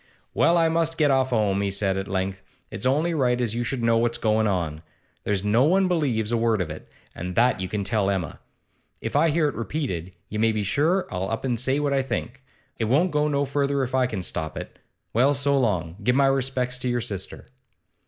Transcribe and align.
'Well, 0.33 0.57
I 0.57 0.67
must 0.67 0.97
get 0.97 1.11
off 1.11 1.31
'ome,' 1.31 1.61
he 1.61 1.69
said 1.69 1.95
at 1.95 2.07
length. 2.07 2.41
'It's 2.71 2.87
only 2.87 3.13
right 3.13 3.39
as 3.39 3.53
you 3.53 3.63
should 3.63 3.83
know 3.83 3.99
what's 3.99 4.17
goin' 4.17 4.47
on. 4.47 4.81
There's 5.25 5.43
no 5.43 5.65
one 5.65 5.87
believes 5.87 6.31
a 6.31 6.37
word 6.37 6.59
of 6.59 6.71
it, 6.71 6.91
and 7.13 7.35
that 7.35 7.59
you 7.59 7.67
can 7.67 7.83
tell 7.83 8.09
Emma. 8.09 8.39
If 8.99 9.15
I 9.15 9.29
hear 9.29 9.47
it 9.47 9.53
repeated, 9.53 10.15
you 10.27 10.39
may 10.39 10.53
be 10.53 10.63
sure 10.63 11.07
I'll 11.13 11.29
up 11.29 11.45
an' 11.45 11.55
say 11.55 11.79
what 11.79 11.93
I 11.93 12.01
think. 12.01 12.41
It 12.79 12.85
won't 12.85 13.11
go 13.11 13.27
no 13.27 13.45
further 13.45 13.83
if 13.83 13.93
I 13.93 14.07
can 14.07 14.23
stop 14.23 14.57
it. 14.57 14.79
Well, 15.13 15.35
so 15.35 15.55
long! 15.55 15.97
Give 16.03 16.15
my 16.15 16.25
respects 16.25 16.79
to 16.79 16.89
your 16.89 17.01
sister. 17.01 17.45